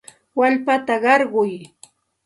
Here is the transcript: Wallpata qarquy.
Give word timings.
Wallpata 0.39 0.95
qarquy. 1.03 1.53